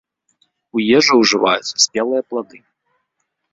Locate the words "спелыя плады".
1.85-2.57